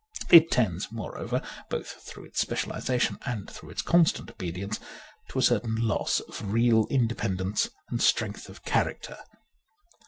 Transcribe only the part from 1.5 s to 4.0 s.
(both through its specialization and through its